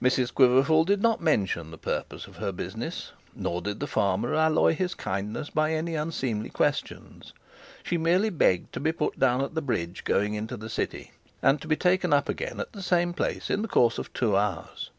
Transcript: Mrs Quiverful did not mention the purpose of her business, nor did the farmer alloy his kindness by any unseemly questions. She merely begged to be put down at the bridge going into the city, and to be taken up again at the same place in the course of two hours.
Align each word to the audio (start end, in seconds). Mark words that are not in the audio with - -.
Mrs 0.00 0.32
Quiverful 0.32 0.84
did 0.84 1.02
not 1.02 1.20
mention 1.20 1.72
the 1.72 1.78
purpose 1.78 2.28
of 2.28 2.36
her 2.36 2.52
business, 2.52 3.10
nor 3.34 3.60
did 3.60 3.80
the 3.80 3.88
farmer 3.88 4.32
alloy 4.32 4.72
his 4.72 4.94
kindness 4.94 5.50
by 5.50 5.72
any 5.72 5.96
unseemly 5.96 6.48
questions. 6.48 7.32
She 7.82 7.98
merely 7.98 8.30
begged 8.30 8.72
to 8.74 8.78
be 8.78 8.92
put 8.92 9.18
down 9.18 9.40
at 9.40 9.56
the 9.56 9.60
bridge 9.62 10.04
going 10.04 10.34
into 10.34 10.56
the 10.56 10.70
city, 10.70 11.10
and 11.42 11.60
to 11.60 11.66
be 11.66 11.74
taken 11.74 12.12
up 12.12 12.28
again 12.28 12.60
at 12.60 12.70
the 12.70 12.82
same 12.82 13.12
place 13.12 13.50
in 13.50 13.62
the 13.62 13.66
course 13.66 13.98
of 13.98 14.12
two 14.12 14.36
hours. 14.36 14.90